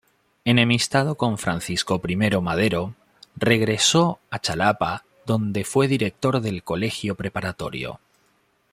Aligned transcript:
Enemistado 0.45 1.13
con 1.13 1.37
Francisco 1.37 2.01
I. 2.03 2.15
Madero, 2.15 2.95
regresó 3.35 4.17
a 4.31 4.39
Xalapa 4.43 5.05
donde 5.27 5.63
fue 5.63 5.87
director 5.87 6.41
del 6.41 6.63
Colegio 6.63 7.13
Preparatorio. 7.13 7.99